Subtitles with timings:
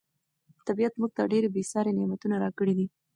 [0.67, 2.87] طبیعت موږ ته ډېر بې ساري نعمتونه راکړي دي.